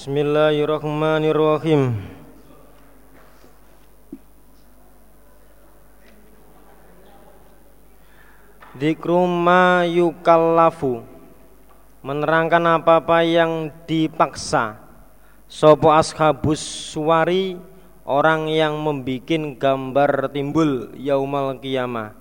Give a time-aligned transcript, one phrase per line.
[0.00, 1.92] Bismillahirrahmanirrahim.
[8.80, 11.04] Dikru ma yukallafu.
[12.00, 14.80] Menerangkan apa-apa yang dipaksa.
[15.44, 17.60] Sopo ashabus suwari
[18.08, 22.16] Orang yang membuat gambar timbul Yaumal kiamah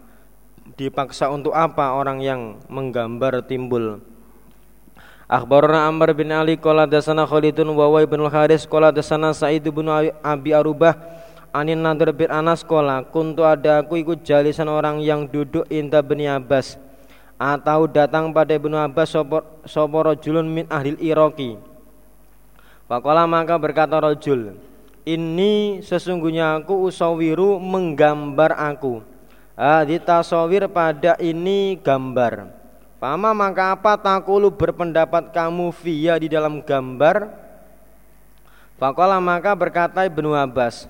[0.76, 4.04] Dipaksa untuk apa orang yang menggambar timbul
[5.30, 9.86] Akhbarana Amr bin Ali qala dasana Khalidun wa Wa bin Haris qala dasana Sa'id bin
[10.26, 10.98] Abi Arubah
[11.54, 16.26] Anin Nadir bin Anas qala kuntu ada aku ikut jalisan orang yang duduk inta bin
[16.26, 16.82] Abbas.
[17.38, 19.14] Atau datang pada Ibnu Abbas
[19.70, 21.62] sapa rajulun min ahli Iraqi.
[22.90, 24.58] Faqala maka berkata rajul
[25.06, 29.06] ini sesungguhnya aku usawiru menggambar aku.
[29.54, 32.59] Hadi tasawir pada ini gambar
[33.00, 37.32] Fama maka apa takulu berpendapat kamu via di dalam gambar?
[38.76, 40.88] Fakola maka berkata Ibnu Abbas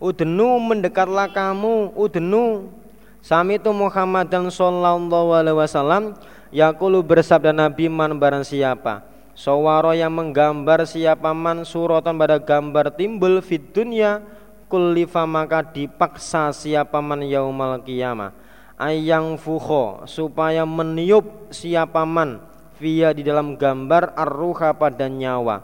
[0.00, 2.72] Udenu mendekatlah kamu Udenu
[3.20, 6.16] Sami itu Muhammad dan Sallallahu Alaihi Wasallam
[6.48, 9.04] Yakulu bersabda Nabi man barang siapa?
[9.36, 14.24] Sawaro yang menggambar siapa man suratan pada gambar timbul fit dunya
[14.64, 18.39] Kullifa maka dipaksa siapa man yaumal qiyamah
[18.80, 22.40] ayang fuho supaya meniup siapa man
[22.80, 25.60] via di dalam gambar arruha pada nyawa.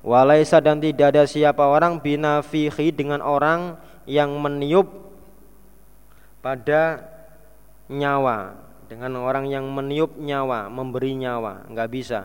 [0.00, 4.86] Walaisa dan tidak ada siapa orang binafihi dengan orang yang meniup
[6.40, 7.04] pada
[7.90, 8.56] nyawa.
[8.86, 11.68] Dengan orang yang meniup nyawa memberi nyawa.
[11.68, 12.20] Nggak bisa.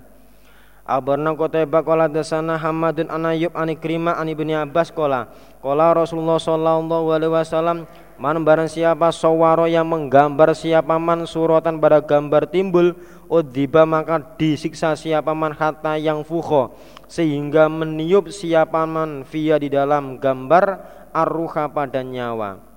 [0.85, 6.37] Abarna Qutaibah qala dasana Hamadun an Ayyub an Ikrimah an Ibnu Abbas qala qala Rasulullah
[6.37, 12.95] sallallahu alaihi wasallam man barang siapa sawaro yang menggambar siapa man suratan pada gambar timbul
[13.27, 16.71] udziba maka disiksa siapa man hatta yang fukho
[17.11, 20.79] sehingga meniup siapa man via di dalam gambar
[21.11, 22.75] arruha pada nyawa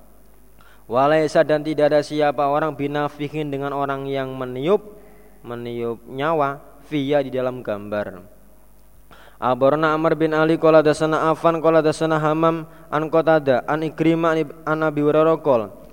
[0.89, 4.97] Walaisa dan tidak ada siapa orang binafikin dengan orang yang meniup
[5.45, 8.38] meniup nyawa via di dalam gambar.
[9.39, 14.35] Abarna Amr bin Ali qala dasana Afan qala dasana Hamam an Qatada an Ikrimah
[14.67, 15.39] an Abi Hurairah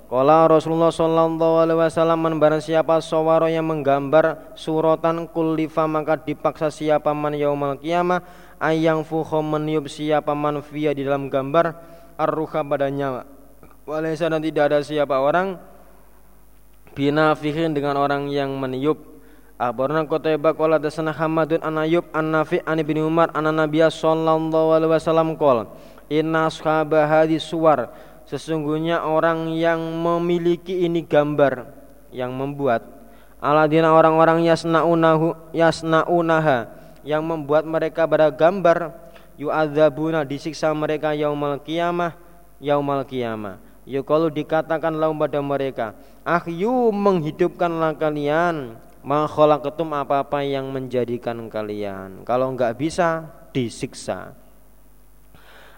[0.05, 6.69] Qala Rasulullah sallallahu alaihi wasallam man barang siapa sawaro yang menggambar suratan kullifa maka dipaksa
[6.69, 8.21] siapa man yaumal qiyamah
[8.61, 11.73] ayang fuho meniup siapa man via di dalam gambar
[12.17, 13.25] arruha pada nyawa.
[13.85, 15.61] Walaysa dan tidak ada siapa orang
[16.97, 19.14] binafihin dengan orang yang meniup
[19.55, 24.75] Akhbarna Qutaibah qala dasana Hamadun an Ayyub an Nafi an Ibnu Umar an Nabiy sallallahu
[24.75, 25.71] alaihi wasallam qala
[26.11, 27.89] Inna ashabah hadis suwar.
[28.27, 31.71] Sesungguhnya orang yang memiliki ini gambar
[32.11, 32.85] yang membuat.
[33.41, 36.69] Aladina orang-orang yasnaunahu yasnaunaha.
[37.05, 38.93] Yang membuat mereka pada gambar.
[39.39, 42.15] Yu'adzabuna disiksa mereka yaumal qiyamah
[42.59, 43.59] yaumal qiyamah.
[43.85, 45.93] Ya kalau dikatakan laum pada mereka
[46.25, 48.81] Ahyu menghidupkanlah kalian
[49.61, 52.25] ketum apa-apa yang menjadikan kalian.
[52.25, 54.33] Kalau enggak bisa disiksa.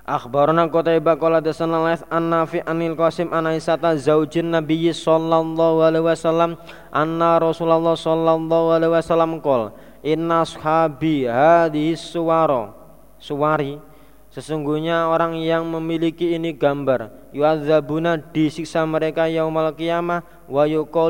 [0.07, 6.07] Akhbarana Qutaibah qala dasana Laits an Nafi anil Qasim an Aisyata zaujin Nabi sallallahu alaihi
[6.07, 6.55] wasallam
[6.95, 12.71] anna Rasulullah sallallahu alaihi wasallam qol inna ashabi hadhihi suwara
[13.19, 13.83] suwari.
[14.31, 20.69] Sesungguhnya orang yang memiliki ini gambar Yu'adzabuna disiksa mereka yaumal qiyamah Wa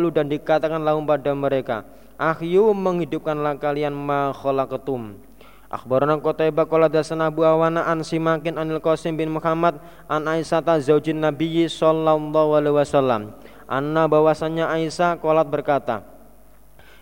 [0.10, 1.84] dan dikatakan lahum pada mereka
[2.18, 5.22] Ahyu menghidupkanlah kalian ma khalaqatum.
[5.70, 9.78] Akhbarana Qutaibah qala dasana Abu Awana an Simakin anil Qasim bin Muhammad
[10.10, 13.38] an Aisyah zaujin Nabi sallallahu alaihi wasallam.
[13.70, 16.18] Anna bahwasanya Aisyah qalat berkata,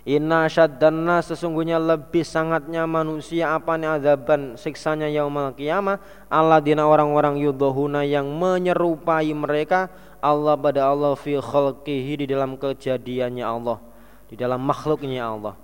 [0.03, 8.05] Inna syaddanna sesungguhnya lebih sangatnya manusia apa nih azaban siksanya yaumal qiyamah alladzina orang-orang yudhuna
[8.05, 9.89] yang menyerupai mereka
[10.21, 13.94] Allah pada Allah fi khalqihi di dalam kejadiannya Allah
[14.35, 15.55] di dalam makhluknya Allah.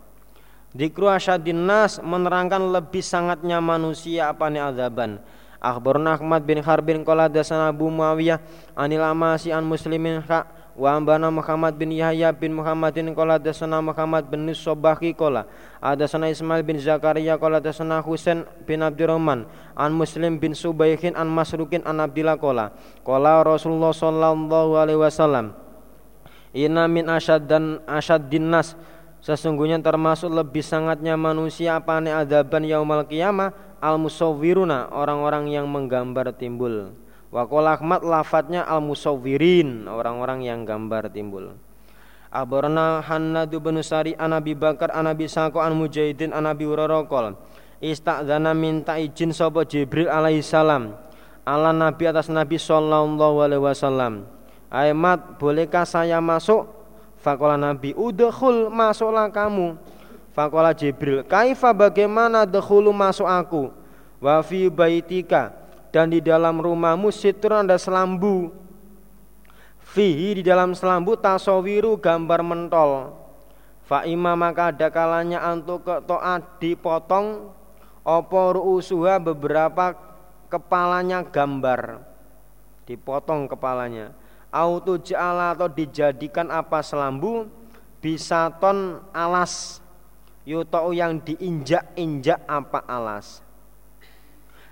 [0.71, 5.19] Dikru asyadin nas menerangkan lebih sangatnya manusia apa nih azaban.
[5.59, 8.39] Akhbarna Ahmad bin Harbin qala dasana Abu Muawiyah
[8.73, 14.25] anil amasi an muslimin ha wa ambana Muhammad bin Yahya bin Muhammadin qala dasana Muhammad
[14.31, 15.45] bin Nusobaki qala
[15.83, 19.45] adasana Ismail bin Zakaria qala dasana Husain bin Abdurrahman
[19.77, 22.73] an Muslim bin Subaihin an Masrukin an Abdillah qala
[23.05, 25.53] qala Rasulullah sallallahu alaihi wasallam
[26.51, 28.75] Inna min asyad dan asyad dinas
[29.21, 36.33] Sesungguhnya termasuk lebih sangatnya manusia apa adaban adaban yaumal qiyamah al musawwiruna orang-orang yang menggambar
[36.33, 36.97] timbul.
[37.29, 41.53] Wa Ahmad lafadznya al musawwirin orang-orang yang gambar timbul.
[42.33, 47.35] Abarna Hannadu bin Sari an Abi Bakar an Abi Sako an Mujahidin an Abi Hurairah
[47.81, 50.95] Istakzana minta izin sapa Jibril alaihi salam
[51.43, 54.25] ala Nabi atas Nabi sallallahu alaihi wasallam.
[54.71, 56.63] Aimat, bolehkah saya masuk?
[57.19, 59.75] Fakola Nabi, udhul masuklah kamu.
[60.31, 63.67] Fakola Jibril, kaifa bagaimana dahulu masuk aku?
[64.23, 65.51] Wa fi baitika
[65.91, 68.55] dan di dalam rumahmu sitrun ada selambu.
[69.91, 73.11] Fihi di dalam selambu tasawiru gambar mentol.
[73.83, 77.51] Fa maka ada kalanya antuk ke toat dipotong
[78.07, 79.99] opo ru'usuha beberapa
[80.47, 81.99] kepalanya gambar
[82.87, 84.15] dipotong kepalanya
[84.51, 87.47] auto ja'ala atau dijadikan apa selambu
[88.03, 89.79] bisa ton alas.
[90.41, 93.45] Yutau yang diinjak-injak apa alas.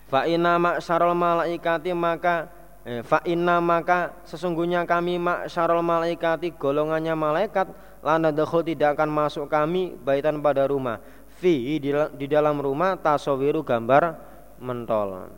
[0.10, 2.50] Fa inna ma'syarul malaikati maka
[2.81, 7.70] eh, fa inna maka sesungguhnya kami ma'syarul malaikati golongannya malaikat
[8.02, 10.98] lana tidak akan masuk kami baitan pada rumah.
[11.38, 11.78] Fi
[12.18, 14.18] di dalam rumah tasawiru gambar
[14.58, 15.30] mentol.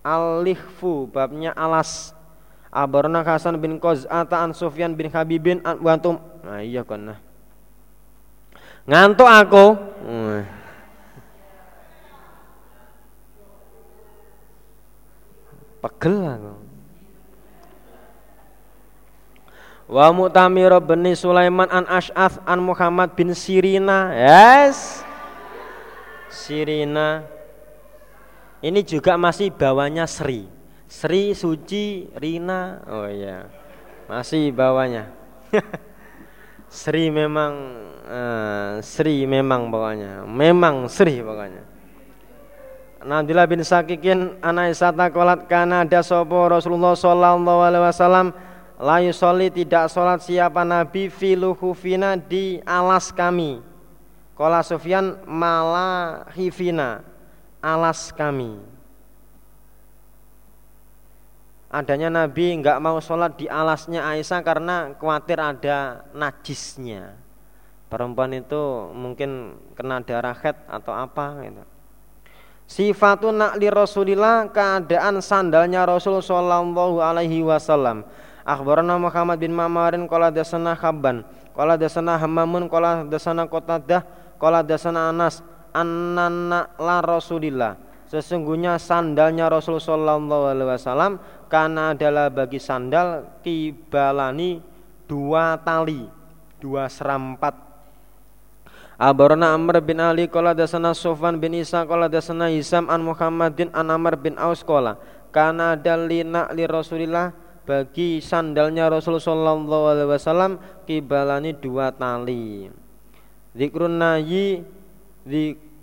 [0.00, 2.16] Alihfu babnya alas
[2.70, 7.18] Abarna Hasan bin Qaz'ata an Sufyan bin Habibin an wantum nah iya kan nah
[8.86, 9.64] ngantuk aku
[15.82, 16.70] pegel aku
[19.90, 24.14] Wa Mu'tamir bin Sulaiman an Ash'ath an Muhammad bin Sirina.
[24.14, 25.02] Yes.
[26.30, 27.26] Sirina.
[28.62, 30.59] Ini juga masih bawanya Sri.
[30.90, 32.82] Sri Suci Rina.
[32.90, 33.46] Oh iya.
[34.10, 35.06] Masih bawanya.
[36.66, 37.52] Sri memang
[38.10, 40.26] uh, Sri memang bawanya.
[40.26, 41.62] Memang Sri pokoknya.
[43.06, 48.26] Nabilah bin Sakikin anaisata kolat kana ada sopo Rasulullah sallallahu alaihi wasallam
[48.80, 53.60] La yusolli tidak sholat siapa Nabi filuhufina di alas kami.
[54.32, 57.04] Kola Sufyan malahifina
[57.60, 58.79] alas kami.
[61.70, 67.14] Adanya Nabi nggak mau sholat di alasnya Aisyah karena khawatir ada najisnya.
[67.86, 71.62] Perempuan itu mungkin kena darah head atau apa gitu.
[72.70, 78.06] Sifatun nakli Rasulillah keadaan sandalnya Rasul Sallallahu Alaihi Wasallam
[78.46, 84.06] Akhbarana Muhammad bin Mamarin qala dasana Khabban qala dasana Hammamun qala dasana Qatadah
[84.38, 85.42] qala dasana Anas
[85.74, 87.74] annana la Rasulillah
[88.10, 91.12] sesungguhnya sandalnya Rasul sallallahu alaihi wasallam
[91.50, 94.62] karena adalah bagi sandal kibalani
[95.10, 96.06] dua tali
[96.62, 97.68] dua serampat
[99.00, 103.88] Abarana Amr bin Ali qala dasana Sufan bin Isa qala dasana Hisam an Muhammadin an
[103.88, 105.00] Amr bin Aus qala
[105.32, 107.32] kana dalina li Rasulillah
[107.64, 110.52] bagi sandalnya Rasul sallallahu alaihi wasallam
[110.84, 112.68] kibalani dua tali.
[113.56, 114.66] Zikrun nahyi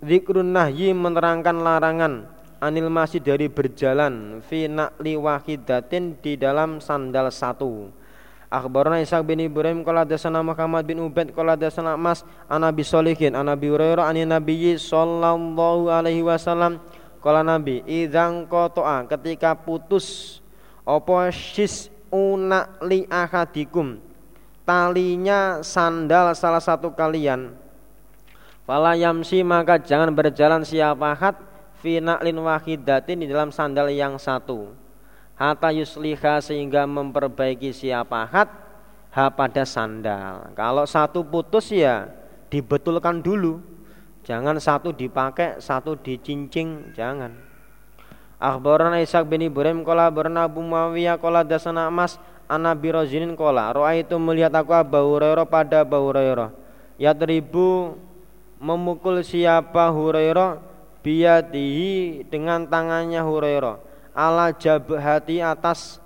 [0.04, 2.14] zikrun nahyi menerangkan larangan
[2.58, 7.90] anil masih dari berjalan fi naqli wahidatin di dalam sandal satu.
[8.48, 13.68] Akhbarana Ishaq bin Ibrahim qala dasana Muhammad bin Ubaid qala dasana Mas anabi solihin anabi
[13.68, 16.80] Hurairah ani Nabi sallallahu alaihi wasallam.
[17.20, 20.40] Qala Nabi idzang qata'a ketika putus
[20.88, 24.00] apa sis una li ahadikum?
[24.64, 27.52] Talinya sandal salah satu kalian.
[28.68, 31.40] Fala yamsi maka jangan berjalan siapa hat
[31.82, 34.74] fi na'lin wahidatin di dalam sandal yang satu.
[35.38, 38.50] Hatta yusliha sehingga memperbaiki siapa hat
[39.14, 40.50] ha pada sandal.
[40.58, 42.10] Kalau satu putus ya
[42.50, 43.62] dibetulkan dulu.
[44.28, 47.32] Jangan satu dipakai satu dicincing jangan.
[48.38, 54.16] Akhbarana Ishaq bin Ibrahim Kola berna Abu Muawiyah Kola dasana Mas Ana birozinin Roa itu
[54.16, 55.20] melihat aku Abu
[55.52, 56.56] pada Abu Hurairah.
[56.96, 58.00] Yatribu
[58.56, 60.60] memukul siapa Hurairah
[61.06, 63.78] Biadihi dengan tangannya Hurairah
[64.18, 66.02] Ala jabhati atas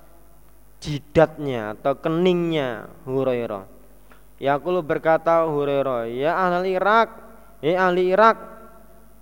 [0.84, 3.68] jidatnya atau keningnya Hurairah
[4.42, 7.10] Yakulu berkata Hurairah Ya ahli Irak
[7.64, 8.38] Ya ahli Irak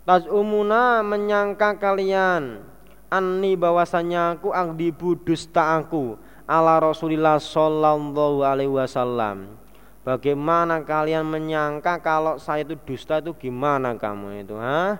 [0.10, 2.66] Tazumuna menyangka kalian
[3.10, 6.18] anni bahwasanya aku angdibu dusta aku
[6.50, 9.54] ala Rasulillah sallallahu alaihi wasallam.
[10.02, 14.98] Bagaimana kalian menyangka kalau saya itu dusta itu gimana kamu itu, ha?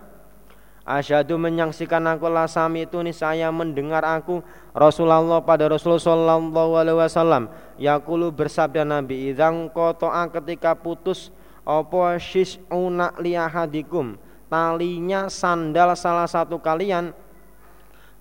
[0.90, 4.42] Asyhadu menyaksikan aku lasami itu nih saya mendengar aku
[4.74, 7.46] Rasulullah pada Rasulullah sallallahu alaihi wasallam.
[7.78, 11.30] Yaqulu bersabda Nabi idzang qata'a ketika putus
[11.62, 14.18] apa syis'una liyahadikum
[14.50, 17.14] talinya sandal salah satu kalian.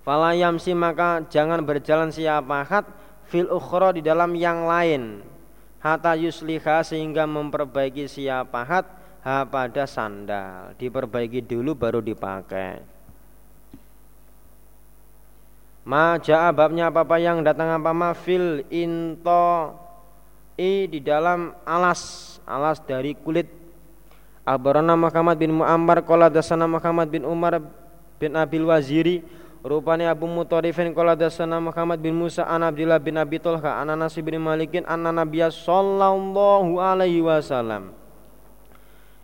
[0.05, 2.85] Fala yamsi maka jangan berjalan siapa hat
[3.25, 5.25] fil ukhra di dalam yang lain.
[5.81, 10.75] Hatta yusliha sehingga memperbaiki siapa hat ha pada sandal.
[10.79, 12.81] Diperbaiki dulu baru dipakai.
[15.87, 19.73] Ma jaa babnya apa apa yang datang apa ma fil into
[20.59, 22.37] i di dalam alas.
[22.45, 23.47] Alas dari kulit.
[24.49, 27.61] Abarana Muhammad bin Muammar Qala dasana Muhammad bin Umar
[28.17, 29.21] bin Abil Waziri
[29.61, 34.17] Rupanya Abu Mutarifin Qala dasana Muhammad bin Musa An Abdillah bin Abi Tolha An Anas
[34.17, 37.98] bin Malikin An Nabiya Sallallahu alaihi wasallam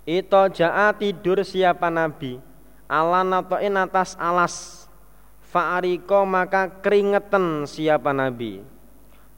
[0.05, 2.37] Ito ja'a tidur siapa Nabi?
[2.85, 4.85] Ala natoin atas alas.
[5.49, 8.61] Fa'ariko maka keringetan siapa Nabi?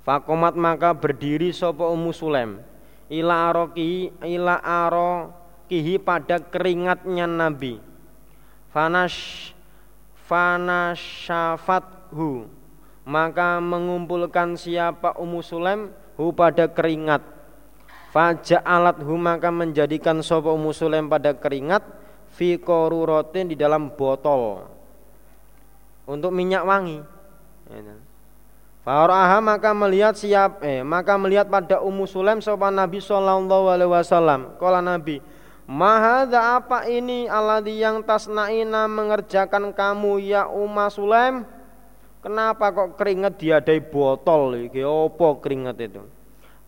[0.04, 2.64] Fakomat maka berdiri sopo Ummu Sulem
[3.08, 5.32] Ila aroki ila aro
[5.72, 7.80] kihi pada keringatnya Nabi.
[8.68, 9.56] Fanash
[10.28, 12.52] fanasyafathu.
[13.08, 15.96] Maka mengumpulkan siapa Ummu Sulaim?
[16.20, 17.37] Hu pada keringat
[19.04, 20.74] hu maka menjadikan sopo Ummu
[21.08, 21.86] pada keringat
[22.34, 24.66] fi korurotin di dalam botol
[26.08, 27.00] untuk minyak wangi
[28.88, 34.56] Faraha maka melihat siap eh maka melihat pada Ummu Sulaim sopan Nabi sallallahu alaihi wasallam.
[34.56, 35.20] Kala Nabi,
[35.68, 41.44] Mahada apa ini alladhi yang tasnaina mengerjakan kamu ya Umma Sulaim?
[42.24, 44.80] Kenapa kok keringat diadai botol iki?
[44.80, 46.08] Apa keringat itu?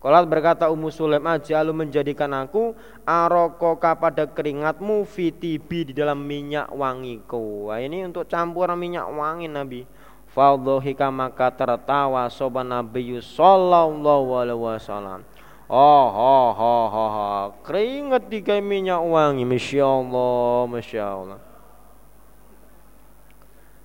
[0.00, 2.72] Kalau berkata Ummu Sulaim aja lu menjadikan aku
[3.04, 7.68] arokoka pada keringatmu fitibi di dalam minyak wangiku.
[7.68, 9.84] Wah, ini untuk campuran minyak wangi Nabi.
[10.32, 15.20] Fadhohika maka tertawa soban Nabi sallallahu alaihi wasallam.
[15.68, 17.44] Oh, oh, oh, oh, oh.
[17.60, 21.40] Keringat tiga minyak wangi, masya Allah, masya Allah.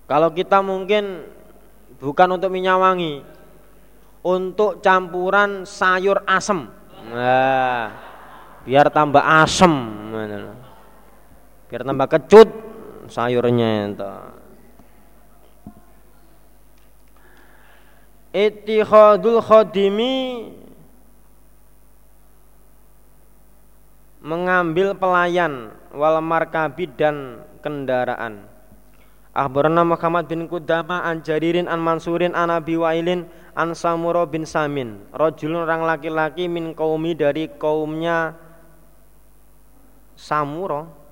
[0.08, 1.28] Kalau kita mungkin
[2.00, 3.35] bukan untuk minyak wangi,
[4.26, 6.66] untuk campuran sayur asem.
[7.14, 7.94] Nah,
[8.66, 9.70] biar tambah asem,
[11.70, 12.50] biar tambah kecut
[13.06, 14.14] sayurnya itu.
[18.36, 20.52] Ittihadul khadimi
[24.26, 28.50] mengambil pelayan wal markabi dan kendaraan.
[29.36, 35.00] Akhbarana Muhammad bin Kudama an Jaririn an Mansurin an Abi Wailin an Samuro bin Samin.
[35.16, 38.36] Rajulun orang laki-laki min kaumi dari kaumnya
[40.20, 41.08] Samuro.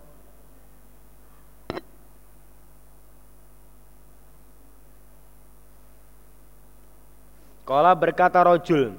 [7.64, 8.92] Kala berkata rojul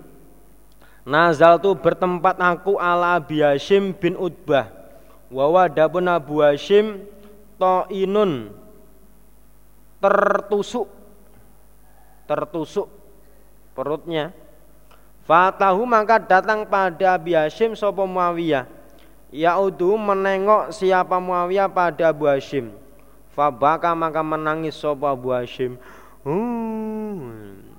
[1.04, 4.72] Nazal tu bertempat aku ala Abi Hashim bin Utbah
[5.28, 7.04] Wawa dapun Abu Hashim
[7.60, 8.56] To'inun
[10.00, 10.88] Tertusuk
[12.24, 13.03] Tertusuk
[13.74, 14.30] Perutnya
[15.26, 18.64] Fatahu maka datang pada Abi Hashim Sopo Muawiyah
[19.34, 22.70] Yaudu menengok siapa Muawiyah pada Abu Hashim
[23.34, 25.76] Fabaka maka menangis Sopo Abu Hashim
[26.22, 27.74] Hmm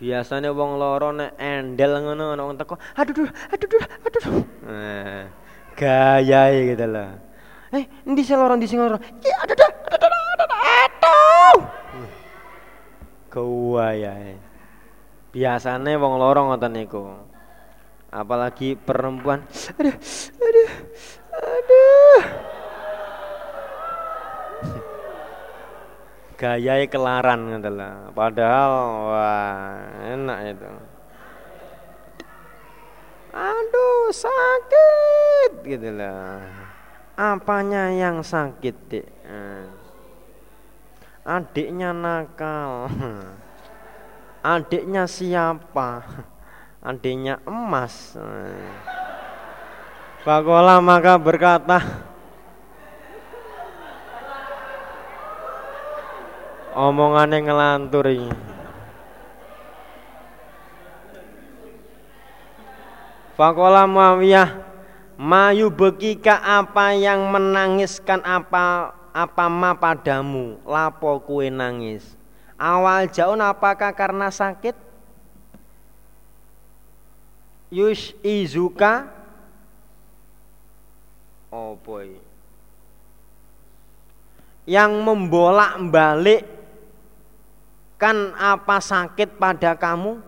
[0.00, 4.32] Biasanya wong loro nek endel ngono ana wong teko, aduh aduh aduh aduh.
[4.64, 5.28] Nah,
[5.76, 7.20] gaya gitu lah.
[7.68, 8.96] Eh, endi sing loro endi sing loro?
[9.20, 11.56] Ya aduh aduh aduh aduh aduh.
[13.30, 14.34] Gaya.
[15.30, 17.14] Biasanya wong loro ngoten niku.
[18.10, 19.46] Apalagi perempuan.
[19.78, 19.94] Aduh
[20.42, 20.70] aduh
[21.30, 22.22] aduh.
[26.42, 28.10] gayai kelaran gitu lah.
[28.10, 28.72] Padahal
[29.06, 29.78] wah
[30.10, 30.70] enak itu.
[33.30, 36.42] Aduh sakit gitu lah.
[37.14, 39.06] Apanya yang sakit dek?
[39.06, 39.79] Eh.
[41.24, 42.88] Adiknya nakal.
[44.40, 46.04] Adiknya siapa?
[46.80, 48.16] Adiknya emas.
[50.24, 51.80] Pakola maka berkata,
[56.74, 58.30] omongane ngelantur ini
[63.34, 64.68] Fakola Muawiyah
[65.20, 72.16] Mayu bekika apa yang menangiskan apa apa ma padamu lapo kue nangis
[72.58, 74.90] awal jauh apakah karena sakit
[77.70, 79.06] Yush izuka
[81.54, 82.18] Oh boy
[84.66, 86.42] Yang membolak-balik
[88.00, 90.24] Kan apa sakit pada kamu?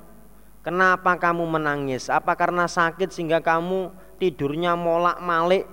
[0.61, 2.13] Kenapa kamu menangis?
[2.13, 3.89] Apa karena sakit sehingga kamu
[4.21, 5.65] tidurnya molak-malik?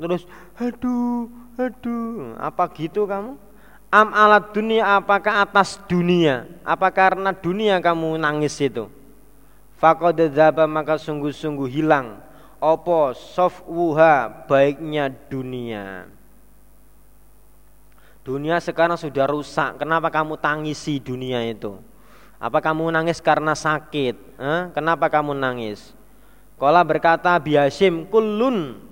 [0.00, 0.24] Terus
[0.56, 1.28] aduh,
[1.58, 3.34] aduh, apa gitu kamu?
[3.88, 6.46] Am alat dunia apakah atas dunia?
[6.62, 8.86] Apa karena dunia kamu nangis itu?
[9.78, 10.18] Faqad
[10.66, 16.10] maka sungguh-sungguh hilang opo sofwuha baiknya dunia
[18.26, 21.78] dunia sekarang sudah rusak kenapa kamu tangisi dunia itu
[22.38, 24.62] apa kamu nangis karena sakit eh?
[24.74, 25.94] kenapa kamu nangis
[26.58, 28.82] Kala berkata biasim kulun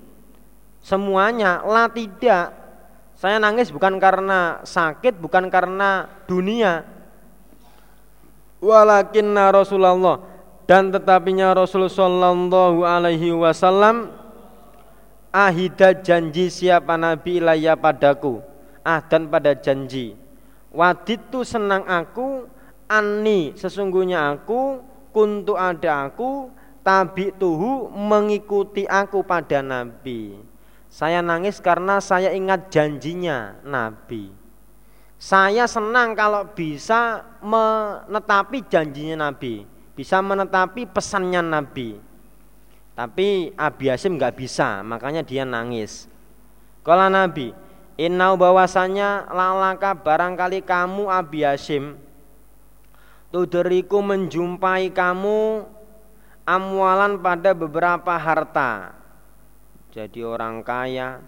[0.87, 2.55] semuanya lah tidak.
[3.19, 6.87] Saya nangis bukan karena sakit bukan karena dunia.
[8.63, 10.23] Walakinna Rasulullah
[10.71, 14.15] dan tetapinya Rasul sallallahu alaihi wasallam
[15.35, 18.39] ahida janji siapa nabi ilaya padaku.
[18.87, 20.15] Ah dan pada janji.
[20.71, 22.47] Waditu senang aku
[22.87, 24.79] ani sesungguhnya aku
[25.11, 26.53] kuntu ada aku
[26.85, 30.46] tabi tuhu mengikuti aku pada nabi
[30.97, 34.33] saya nangis karena saya ingat janjinya Nabi.
[35.21, 42.01] Saya senang kalau bisa menetapi janjinya Nabi, bisa menetapi pesannya Nabi.
[42.97, 46.09] Tapi Abi Hasim nggak bisa, makanya dia nangis.
[46.81, 47.53] Kalau Nabi,
[48.01, 51.97] Inau bahwasanya lalaka barangkali kamu Abi Hasim
[53.29, 55.65] Tuderiku menjumpai kamu
[56.49, 58.96] amwalan pada beberapa harta
[59.97, 61.25] jadi orang kaya.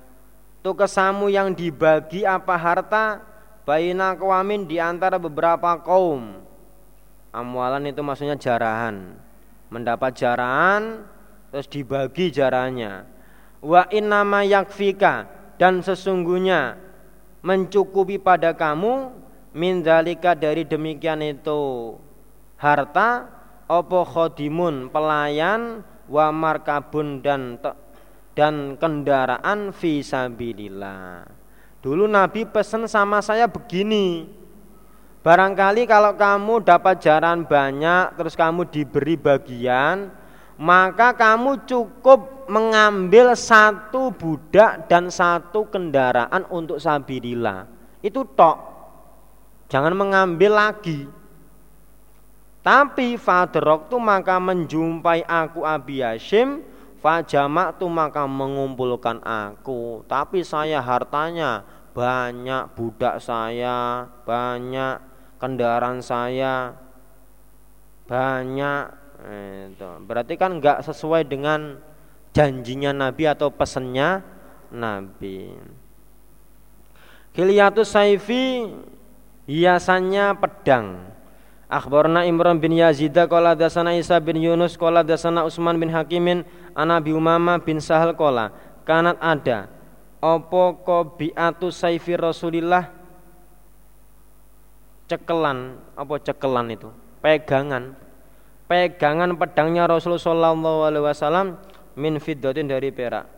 [0.61, 3.25] Tuh kesamu yang dibagi apa harta?
[3.65, 6.45] Baina kawamin di antara beberapa kaum.
[7.33, 9.17] Amwalan itu maksudnya jarahan.
[9.73, 11.09] Mendapat jarahan
[11.49, 13.09] terus dibagi jarahnya
[13.65, 15.27] wa innama yakfika
[15.59, 16.79] dan sesungguhnya
[17.43, 19.11] mencukupi pada kamu
[19.55, 21.95] min dari demikian itu.
[22.59, 23.31] Harta
[23.71, 27.59] opo khodimun pelayan wa markabun dan
[28.39, 31.27] dan kendaraan visabilillah.
[31.83, 34.31] Dulu Nabi pesan sama saya begini.
[35.27, 40.15] Barangkali kalau kamu dapat jaran banyak terus kamu diberi bagian,
[40.55, 47.67] maka kamu cukup mengambil satu budak dan satu kendaraan untuk sabilillah.
[47.99, 48.79] Itu tok.
[49.67, 51.11] Jangan mengambil lagi.
[52.63, 60.03] Tapi Fadrok tu maka menjumpai aku Abi Hashim Fajamak tu maka mengumpulkan aku.
[60.11, 61.63] Tapi saya hartanya
[61.95, 65.03] banyak Budak saya banyak
[65.39, 66.75] Kendaraan saya
[68.11, 68.85] Banyak.
[69.19, 69.91] Itu.
[70.07, 71.79] Berarti kan nggak sesuai dengan
[72.33, 74.23] Janjinya Nabi atau pesannya
[74.71, 75.59] Nabi.
[77.35, 78.69] Khiliatus Saifi
[79.49, 81.08] Hiasannya pedang
[81.69, 86.97] Akhbarna Imran bin Yazid qala dasana Isa bin Yunus qala dasana Utsman bin Hakimin ana
[86.97, 88.57] Abi Umama bin Sahal qala
[88.89, 89.69] kanat ada
[90.25, 92.89] opo qabiatu saifi Rasulillah?
[95.09, 96.89] Cekelan apa cekelan itu?
[97.21, 97.97] Pegangan.
[98.69, 101.47] Pegangan pedangnya Rasulullah sallallahu alaihi wasallam
[101.97, 103.38] min fiddatin dari perak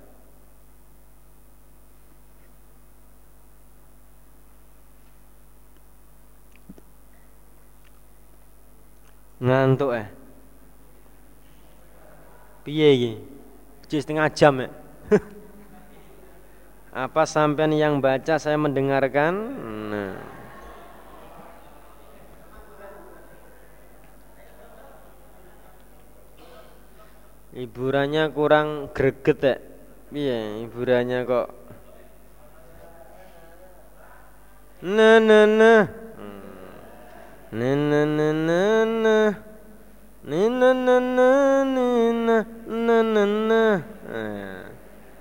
[9.50, 10.06] Ngantuk eh.
[12.62, 13.12] Piye iki?
[13.90, 14.70] Jis setengah jam ya.
[17.02, 19.34] Apa sampean yang baca saya mendengarkan?
[19.90, 20.14] Nah.
[27.50, 29.56] Hiburannya kurang greget ya.
[30.14, 31.46] Iya, hiburannya kok
[34.80, 35.99] Nah, nah, nah.
[37.50, 39.34] Nina nina
[40.22, 40.70] nina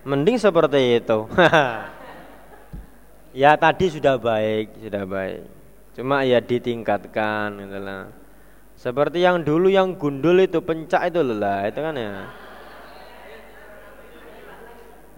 [0.05, 1.25] Mending seperti itu.
[3.41, 5.41] ya tadi sudah baik, sudah baik.
[5.97, 8.13] Cuma ya ditingkatkan gitu lah.
[8.77, 12.29] Seperti yang dulu yang gundul itu pencak itu lah, itu kan ya.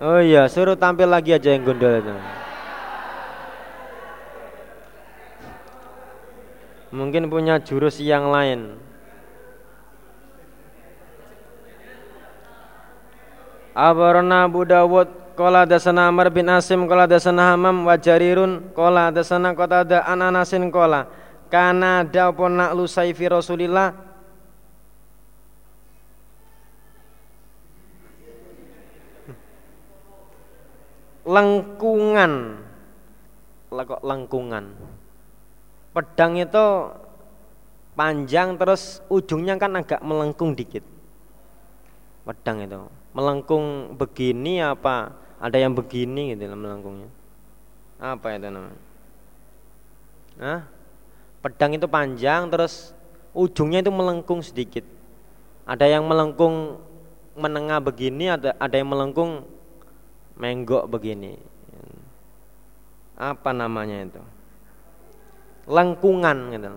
[0.01, 2.15] Oh iya, suruh tampil lagi aja yang gundul itu.
[6.91, 8.75] Mungkin punya jurus yang lain.
[13.71, 19.87] Abarna Abu Dawud Kola dasana Amr bin Asim Kola dasana Hamam Wajarirun Kola dasana kota
[19.87, 21.07] ada ananasin kola.
[21.47, 23.95] Karena ada apa naklu saifi Rasulillah?
[31.23, 32.59] Lengkungan.
[33.71, 34.90] Kok lengkungan
[35.91, 36.65] pedang itu
[37.95, 40.83] panjang terus ujungnya kan agak melengkung dikit.
[42.27, 42.79] Pedang itu.
[43.11, 45.15] Melengkung begini apa?
[45.41, 47.09] Ada yang begini gitu melengkungnya.
[47.99, 48.81] Apa itu namanya?
[50.41, 50.61] Hah?
[51.41, 52.93] pedang itu panjang terus
[53.33, 54.85] ujungnya itu melengkung sedikit.
[55.65, 56.79] Ada yang melengkung
[57.33, 59.45] menengah begini ada ada yang melengkung
[60.37, 61.41] menggok begini.
[63.17, 64.21] Apa namanya itu
[65.65, 66.71] lengkungan gitu.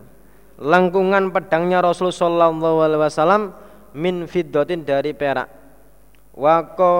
[0.54, 3.42] Lengkungan pedangnya Rasul sallallahu alaihi wasallam
[3.96, 5.50] min fiddatin dari perak.
[6.34, 6.94] Wako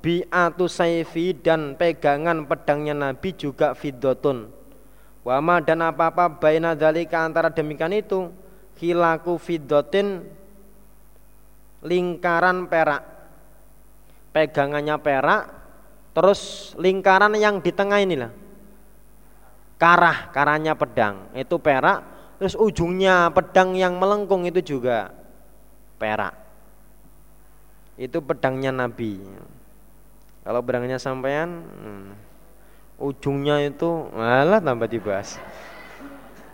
[0.00, 4.58] bi'atu saifi dan pegangan pedangnya Nabi juga fiddotun
[5.28, 8.32] wama dan apa-apa baina dalika antara demikian itu
[8.80, 10.24] hilaku fiddotin
[11.84, 13.04] lingkaran perak.
[14.32, 15.42] Pegangannya perak
[16.16, 18.32] terus lingkaran yang di tengah inilah
[19.78, 21.30] karah karahnya pedang.
[21.32, 22.04] Itu perak
[22.36, 25.14] terus ujungnya pedang yang melengkung itu juga
[25.96, 26.34] perak.
[27.98, 29.18] Itu pedangnya Nabi.
[30.42, 32.06] Kalau pedangnya sampean hmm,
[32.98, 35.38] ujungnya itu malah tambah dibahas.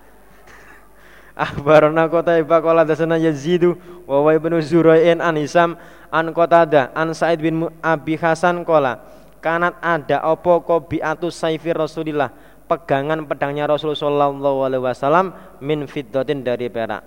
[1.45, 3.77] Akhbarana kota iba kola dasana Yazidu
[4.09, 5.77] wa wa ibnu Zurai'in an Hisam
[6.09, 9.03] an Qatada an Sa'id bin Abi Hasan kola
[9.45, 12.33] kanat ada opo kobiatu saifi Rasulillah
[12.65, 14.01] pegangan pedangnya Rasulullah
[14.33, 15.27] Shallallahu Alaihi Wasallam
[15.61, 17.05] min fiddatin dari perak.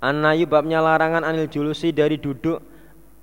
[0.00, 2.64] Anayu babnya larangan anil julusi dari duduk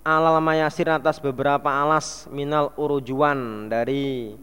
[0.05, 4.37] alal mayasir atas beberapa alas minal urujuan dari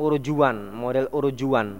[0.00, 1.76] urujuan model urujuan.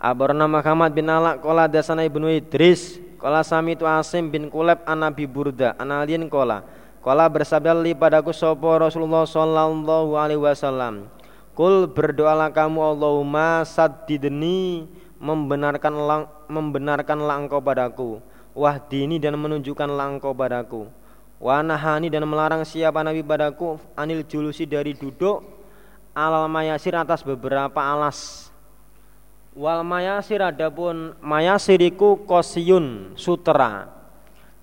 [0.00, 5.04] Abarna Muhammad bin Alak kola dasana ibnu Idris kola sami tu Asim bin Kuleb an
[5.04, 6.64] Nabi Burda analin kola
[7.06, 11.06] kola bersabda li padaku sopo Rasulullah Sallallahu Alaihi Wasallam.
[11.54, 14.90] Kul berdoalah kamu Allahumma saddidni
[15.22, 18.18] membenarkan lang, membenarkanlah engkau padaku.
[18.58, 20.90] Wahdini dan menunjukkanlah engkau padaku.
[21.38, 25.46] Wanahani dan melarang siapa nabi padaku anil julusi dari duduk
[26.10, 28.50] alal mayasir atas beberapa alas.
[29.54, 33.94] Wal mayasir adapun mayasiriku kosiyun sutra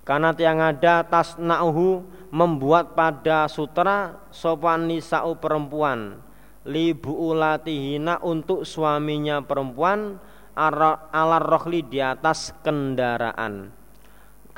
[0.04, 2.04] karena yang ada tasna'uhu
[2.34, 6.18] membuat pada sutra sopan nisa'u perempuan.
[6.66, 10.18] Libu ulatihina untuk suaminya perempuan
[10.58, 13.70] alar rohli di atas kendaraan.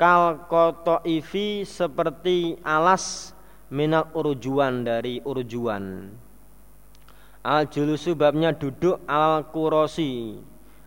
[0.00, 3.36] Kal koto ivi seperti alas
[3.68, 6.14] minal urjuan dari urjuan
[7.46, 10.34] al julusu babnya duduk al kurosi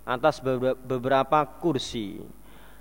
[0.04, 0.44] atas
[0.84, 2.20] beberapa kursi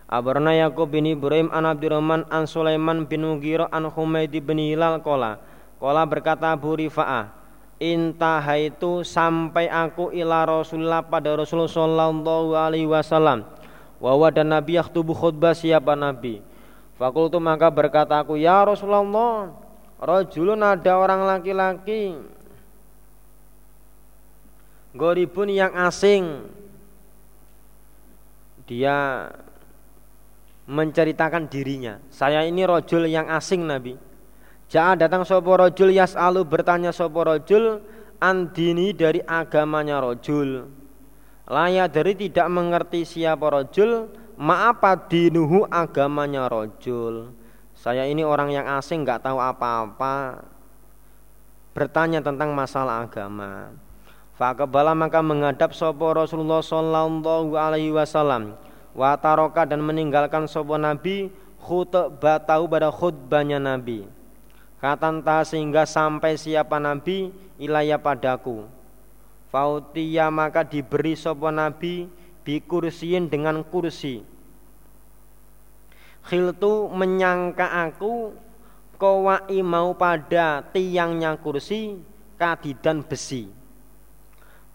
[0.09, 5.37] Abarna Yakub bin Ibrahim an Abdurrahman an Sulaiman bin Mughirah an Humaid bin Hilal kola
[5.79, 7.31] Kola berkata Abu Rifa'ah
[7.79, 13.47] intahaitu sampai aku ila Rasulullah pada Rasulullah sallallahu alaihi wasallam.
[14.03, 16.43] Wa dan nabi yaktubu khutbah siapa nabi?
[16.99, 19.55] Fakultu maka berkata aku ya Rasulullah
[20.03, 22.19] rajulun ada orang laki-laki.
[24.99, 26.43] Goribun yang asing.
[28.67, 29.31] Dia
[30.69, 33.97] menceritakan dirinya saya ini rojul yang asing nabi
[34.69, 37.81] Ja'a datang sopo rojul yas'alu bertanya sopo rojul
[38.21, 40.69] andini dari agamanya rojul.
[41.49, 47.33] Laya dari tidak mengerti siapa rojul, maapa dinuhu agamanya rojul.
[47.73, 50.45] Saya ini orang yang asing nggak tahu apa-apa.
[51.73, 53.73] Bertanya tentang masalah agama.
[54.37, 57.89] Fakabala maka menghadap sopo Rasulullah Sallallahu Alaihi.
[58.99, 61.31] Wataroka dan meninggalkan sopo Nabi
[61.63, 64.19] khutbah tahu pada khutbahnya Nabi
[64.79, 68.63] Katanta sehingga sampai siapa nabi ilaya padaku.
[69.51, 72.07] Fautia maka diberi sopo nabi
[72.47, 74.23] bi kursiin dengan kursi.
[76.31, 78.31] Khiltu menyangka aku
[79.03, 81.99] kowai mau pada tiangnya kursi
[82.39, 83.51] kadidan besi.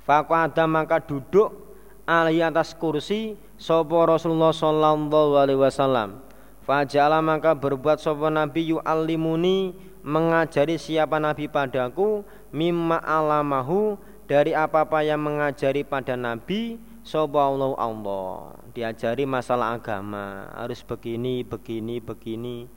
[0.04, 1.56] ada maka duduk
[2.04, 6.20] alih atas kursi sopo Rasulullah Sallallahu Alaihi Wasallam.
[6.68, 9.72] Fajala maka berbuat sopo Nabi yu'allimuni
[10.04, 13.96] mengajari siapa nabi padaku mimma alamahu
[14.28, 18.56] dari apa-apa yang mengajari pada nabi Soballahu Allah.
[18.76, 22.68] Diajari masalah agama harus begini begini begini.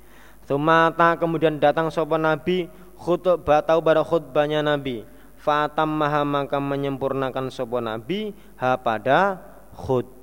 [0.47, 5.07] Sumata kemudian datang sopan nabi khutbah tahu pada khutbahnya nabi.
[5.39, 9.39] Fatam maha maka menyempurnakan sopan nabi ha pada
[9.75, 10.16] khutbah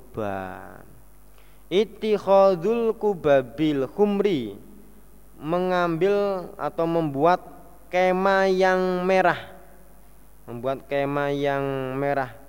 [1.72, 4.54] Ittikhadul kubabil khumri
[5.40, 7.42] mengambil atau membuat
[7.90, 9.52] kema yang merah.
[10.44, 11.64] Membuat kema yang
[11.98, 12.44] merah.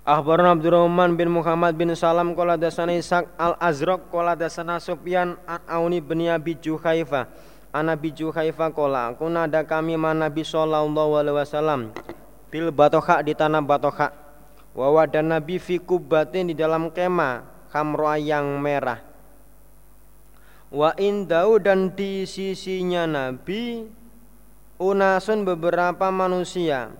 [0.00, 6.02] Akhbarana Abdurrahman bin Muhammad bin Salam Kola dasana Ishaq al-Azraq Kola dasana Sufyan an Auni
[6.02, 7.30] bin Abi Juhaifa
[7.70, 11.80] An Abi Juhaifa Kola Kuna ada kami man Nabi Sallallahu Alaihi Wasallam
[12.50, 14.10] Bil batoha di tanah batoha
[14.70, 17.42] Wa dan Nabi fi kubatin di dalam kema
[17.74, 19.02] khamra yang merah.
[20.70, 23.90] Wa indau dan di sisinya Nabi
[24.78, 26.94] unasun beberapa manusia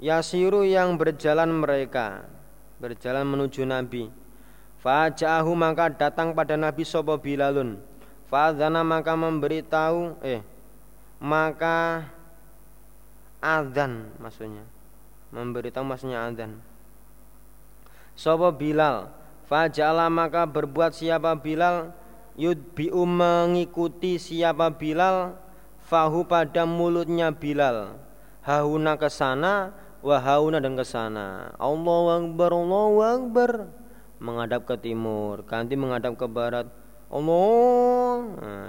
[0.00, 2.24] yasiru yang berjalan mereka
[2.80, 4.08] berjalan menuju Nabi.
[4.80, 7.80] Faja'ahu maka datang pada Nabi sopo Bilalun.
[8.34, 10.42] Fadzana maka memberitahu eh
[11.22, 12.02] maka
[13.38, 14.66] adzan maksudnya.
[15.30, 16.58] Memberitahu maksudnya adzan.
[18.18, 19.06] Sopo Bilal?
[19.46, 21.94] Faja'ala maka berbuat siapa Bilal
[22.34, 25.38] Yudbi'u mengikuti siapa Bilal
[25.86, 27.94] Fahu pada mulutnya Bilal.
[28.42, 29.70] Hahuna ke sana
[30.02, 31.54] Wahauna dan ke sana.
[31.54, 33.70] Allahu Akbar Allahu Akbar.
[34.18, 36.66] Menghadap ke timur Ganti menghadap ke barat
[37.14, 38.66] Allah nah,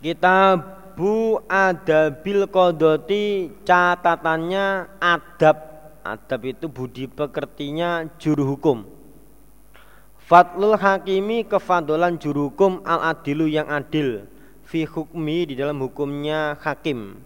[0.00, 5.56] Seterusnya Kitabu Adabil Kodoti catatannya adab.
[6.00, 8.88] Adab itu budi pekertinya juru hukum.
[10.24, 14.24] Fatlul Hakimi kefadolan juru hukum al-adilu yang adil.
[14.64, 17.20] Fi hukmi di dalam hukumnya hakim.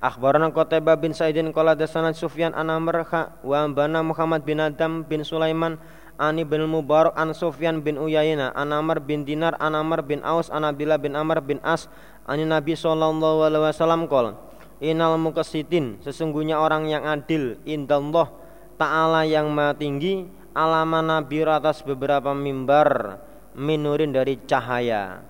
[0.00, 3.04] Akhbarana Qutaibah bin Sa'idin Qala dasana Sufyan an Amr
[3.44, 5.76] wa bana Muhammad bin Adam bin Sulaiman
[6.20, 10.52] Ani bin Mubarak an Sufyan bin Uyayna an Amr bin Dinar an Amr bin Aus
[10.52, 11.88] an Abdullah bin Amr bin As
[12.28, 14.36] ani Nabi sallallahu alaihi wasallam qol
[14.84, 18.28] Inal mukasitin sesungguhnya orang yang adil indallah
[18.76, 23.20] taala yang maha tinggi alama nabi atas beberapa mimbar
[23.52, 25.20] minurin dari cahaya.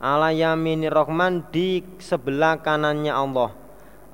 [0.00, 3.52] Ala yamini rohman di sebelah kanannya Allah.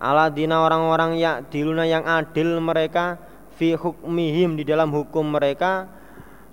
[0.02, 3.22] Ala dina orang-orang ya diluna yang adil mereka
[3.54, 5.88] fi hukmihim di dalam hukum mereka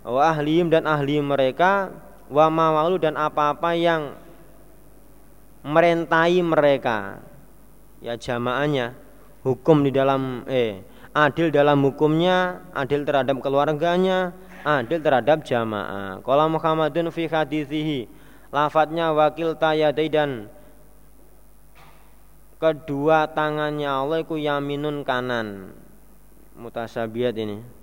[0.03, 0.35] wa
[0.67, 1.95] dan ahli mereka
[2.27, 4.15] wa mawalu dan apa-apa yang
[5.63, 7.23] merentai mereka.
[8.03, 8.99] Ya jamaahnya
[9.47, 10.83] hukum di dalam eh
[11.15, 14.35] adil dalam hukumnya adil terhadap keluarganya
[14.67, 16.19] adil terhadap jamaah.
[16.19, 18.11] Kalau Muhammadun fi hadithihi
[18.51, 20.51] lafadznya wakil tayadai dan
[22.59, 25.71] kedua tangannya Allah itu yaminun kanan.
[26.59, 27.82] Mutasabiat ini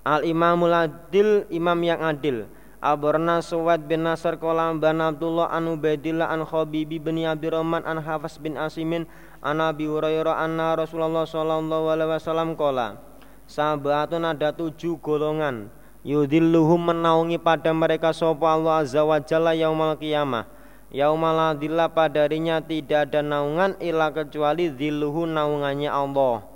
[0.00, 2.48] Al Imamul Adil imam yang adil.
[2.80, 8.40] Abarna Suwad bin Nasr kolam bin Abdullah an Ubaidillah an Khabibi bin Abdurrahman an Hafas
[8.40, 9.04] bin Asimin
[9.44, 12.96] an Abi Hurairah anna Rasulullah sallallahu alaihi wasallam kola.
[13.44, 15.68] Sabatun ada tujuh golongan.
[16.00, 20.48] Yudilluhum menaungi pada mereka sopa Allah azza wa jalla yaumal qiyamah.
[20.88, 26.48] Yaumal adillah padarinya tidak ada naungan illa kecuali zilluhu naungannya Allah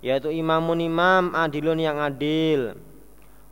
[0.00, 2.76] yaitu imamun imam adilun yang adil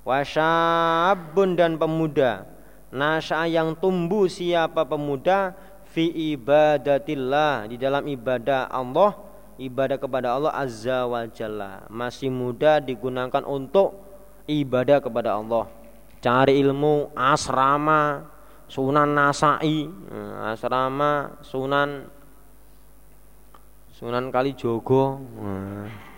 [0.09, 2.49] wasyabun dan pemuda.
[2.89, 5.53] Nasya yang tumbuh siapa pemuda?
[5.89, 9.17] Fi ibadatillah di dalam ibadah Allah
[9.61, 11.85] ibadah kepada Allah azza wa jalla.
[11.93, 13.97] Masih muda digunakan untuk
[14.49, 15.69] ibadah kepada Allah.
[16.25, 18.25] Cari ilmu asrama
[18.69, 19.89] sunan nasai.
[19.89, 22.09] Nah, asrama sunan
[23.93, 25.21] sunan kalijogo.
[25.37, 26.09] Nah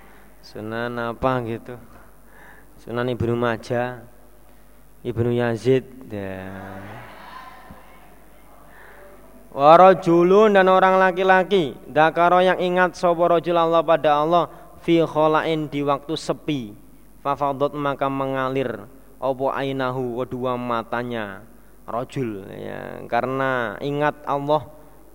[0.40, 1.76] Sunan apa gitu
[2.80, 4.00] Sunan Ibnu Majah
[5.04, 6.48] Ibnu Yazid ya.
[9.52, 14.48] Warajulun dan orang laki-laki Dakaro yang ingat Sopo rojul Allah pada Allah
[14.80, 16.72] Fi kholain di waktu sepi
[17.20, 18.88] Fafadot maka mengalir
[19.20, 21.44] Opo ainahu kedua matanya
[21.84, 23.04] Rojul ya.
[23.04, 24.64] Karena ingat Allah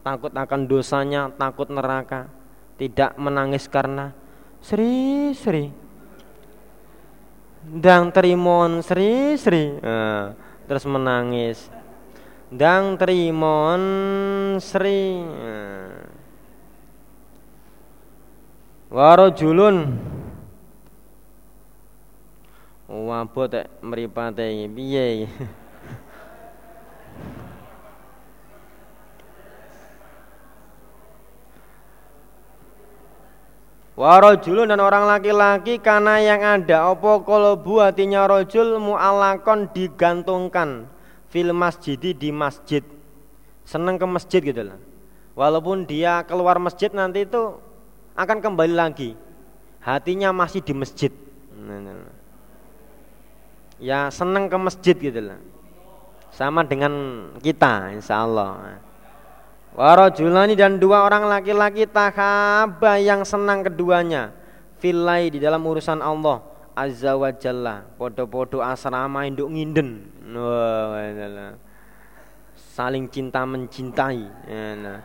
[0.06, 2.30] Takut akan dosanya Takut neraka
[2.78, 4.14] Tidak menangis karena
[4.62, 5.85] Sri Sri
[7.66, 9.82] Dang terimon Sri Sri.
[9.82, 10.38] Nah,
[10.70, 11.70] Terus menangis.
[12.54, 13.82] Dang terimon
[14.62, 15.22] Sri.
[15.26, 16.16] Nah.
[18.96, 19.98] Warojulun
[22.86, 23.52] Wabot
[23.82, 25.26] meripate piye
[34.06, 40.86] Warojulun dan orang laki-laki karena yang ada opo kolobu hatinya rojul mu'alakon digantungkan
[41.34, 42.86] fil masjid di masjid.
[43.66, 44.78] Seneng ke masjid gitu lah
[45.34, 47.58] walaupun dia keluar masjid nanti itu
[48.14, 49.18] akan kembali lagi.
[49.82, 51.10] Hatinya masih di masjid.
[53.82, 55.42] Ya senang ke masjid gitu lah
[56.30, 56.94] sama dengan
[57.42, 58.78] kita insya Allah
[59.76, 64.32] warajulani dan dua orang laki-laki takaba yang senang keduanya.
[64.80, 66.44] Filai di dalam urusan Allah
[66.76, 67.88] azza wa jalla.
[67.96, 70.04] Podo-podo asrama induk nginden.
[72.56, 74.24] Saling cinta mencintai
[74.80, 75.00] nah.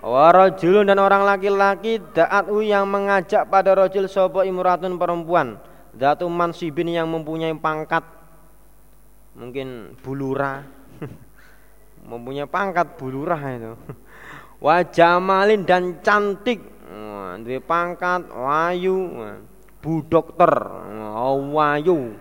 [0.00, 5.60] Warajulun dan orang laki-laki da'atu yang mengajak pada rojul sopo imuratun perempuan.
[5.92, 8.00] Datu mansibin yang mempunyai pangkat.
[9.36, 10.64] Mungkin bulura
[12.10, 13.78] Mempunyai pangkat bulura itu.
[14.64, 16.58] Wajamalin dan cantik.
[17.46, 19.14] Dua pangkat wayu
[19.78, 20.50] Bu dokter.
[21.54, 22.18] Wayu.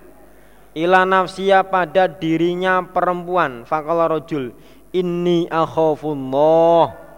[0.78, 3.66] Ila nafsiya pada dirinya perempuan.
[3.66, 4.54] Fakala rojul
[4.94, 7.10] Inni akhafullah.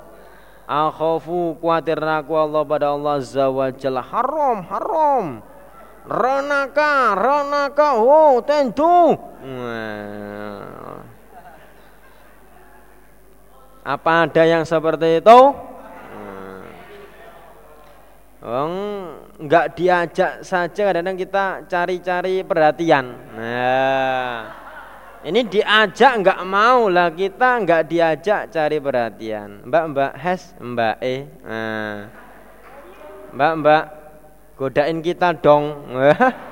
[0.71, 3.99] Akhafu kuatir aku Allah pada Allah Azza wa Jalla.
[3.99, 5.25] Haram, haram.
[6.01, 9.13] Ranaka, ranaka, oh tentu
[13.81, 15.39] Apa ada yang seperti itu?
[18.41, 23.13] Oh, enggak diajak saja kadang-kadang kita cari-cari perhatian.
[23.37, 24.49] Nah,
[25.21, 29.61] ini diajak nggak mau lah kita nggak diajak cari perhatian.
[29.69, 31.15] Mbak Mbak Hes, Mbak E,
[31.45, 32.09] nah.
[33.29, 33.83] Mbak Mbak
[34.57, 35.85] godain kita dong.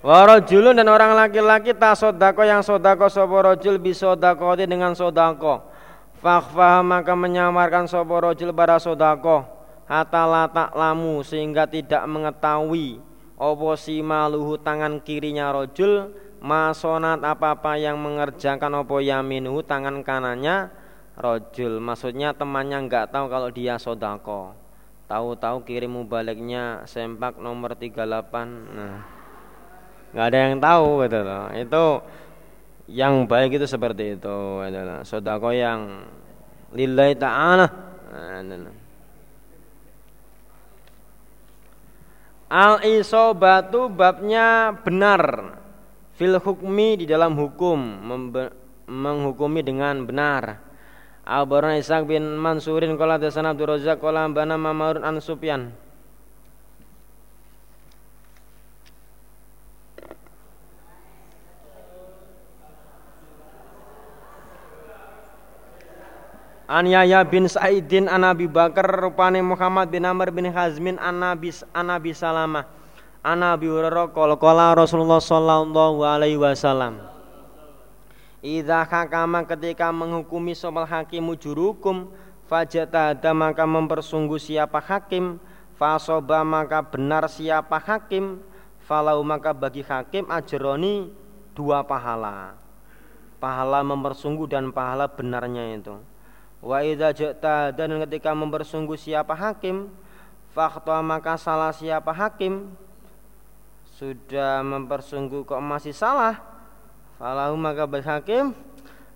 [0.00, 5.60] Warojulun dan orang laki-laki tak sodako yang sodako soporojul bisodako dengan sodako.
[6.24, 9.44] Fakfah maka menyamarkan soporojul pada sodako.
[9.84, 13.02] Hatta latak lamu sehingga tidak mengetahui
[13.40, 16.12] opo si maluhu tangan kirinya rojul
[16.44, 20.68] masonat apa-apa yang mengerjakan opo yaminuhu tangan kanannya
[21.16, 24.52] rojul maksudnya temannya nggak tahu kalau dia sodako
[25.08, 27.98] tahu-tahu kirim baliknya sempak nomor 38
[28.76, 29.19] nah
[30.10, 31.44] nggak ada yang tahu gitu loh.
[31.54, 31.84] Itu
[32.90, 36.06] yang baik itu seperti itu gitu sodako yang
[36.74, 37.66] lillahi ta'ala.
[38.10, 38.78] Nah,
[42.50, 45.54] Al isobatu babnya benar.
[46.18, 47.78] Fil hukmi di dalam hukum
[48.90, 50.58] menghukumi dengan benar.
[51.22, 51.46] Al
[51.78, 55.70] Ishaq bin Mansurin qala Abdul Razzaq qala bana Mamarun an Sufyan.
[66.70, 71.50] An Yahya bin Sa'idin an Abi Bakar rupane Muhammad bin Amr bin Hazmin an Nabi
[71.74, 72.62] an Nabi Salamah
[73.26, 77.02] an Nabi Hurairah qala qala Rasulullah sallallahu alaihi wasallam.
[78.38, 82.06] Idza hakama ketika menghukumi sopal hakim jurukum
[82.46, 85.42] fajata maka mempersungguh siapa hakim
[85.74, 88.38] fasoba maka benar siapa hakim
[88.86, 91.10] falau maka bagi hakim ajroni
[91.50, 92.54] dua pahala.
[93.42, 95.98] Pahala mempersungguh dan pahala benarnya itu
[96.60, 99.88] Wa idza ja'ta dan ketika mempersungguh siapa hakim
[100.52, 102.68] fakta maka salah siapa hakim.
[104.00, 106.40] Sudah mempersungguh kok masih salah
[107.20, 108.56] falahu maka bagi hakim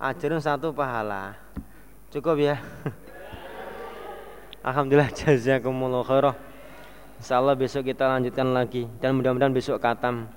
[0.00, 1.36] ajrun satu pahala.
[2.12, 2.60] Cukup ya?
[4.68, 6.36] Alhamdulillah jazakumullah khairah.
[7.20, 10.28] Insyaallah besok kita lanjutkan lagi dan mudah-mudahan besok katam.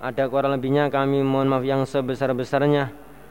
[0.00, 2.88] Ada kurang lebihnya kami mohon maaf yang sebesar-besarnya